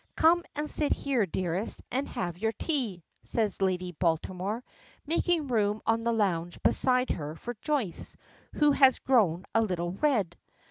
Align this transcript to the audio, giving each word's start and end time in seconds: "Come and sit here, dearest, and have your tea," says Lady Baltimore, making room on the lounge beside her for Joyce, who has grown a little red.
"Come 0.15 0.41
and 0.55 0.67
sit 0.67 0.93
here, 0.93 1.27
dearest, 1.27 1.83
and 1.91 2.07
have 2.09 2.35
your 2.39 2.53
tea," 2.53 3.03
says 3.21 3.61
Lady 3.61 3.91
Baltimore, 3.91 4.63
making 5.05 5.45
room 5.45 5.79
on 5.85 6.01
the 6.01 6.11
lounge 6.11 6.59
beside 6.63 7.11
her 7.11 7.35
for 7.35 7.53
Joyce, 7.61 8.17
who 8.55 8.71
has 8.71 8.97
grown 8.97 9.45
a 9.53 9.61
little 9.61 9.91
red. 9.91 10.35